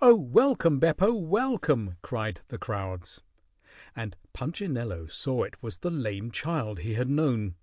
[0.00, 1.12] "Oh, welcome, Beppo!
[1.12, 3.20] Welcome!" cried the crowds,
[3.94, 7.56] and Punchinello saw it was the lame child he had known.